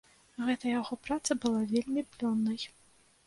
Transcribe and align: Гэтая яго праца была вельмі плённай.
Гэтая 0.45 0.71
яго 0.79 0.95
праца 1.07 1.37
была 1.45 1.61
вельмі 1.73 2.05
плённай. 2.15 2.65